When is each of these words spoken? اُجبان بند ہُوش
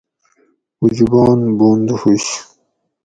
اُجبان 0.83 1.39
بند 1.57 1.87
ہُوش 1.99 2.25